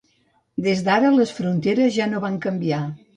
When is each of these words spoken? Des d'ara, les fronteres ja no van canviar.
Des 0.67 0.79
d'ara, 0.87 1.11
les 1.17 1.33
fronteres 1.39 1.93
ja 1.99 2.09
no 2.15 2.23
van 2.25 2.41
canviar. 2.47 2.81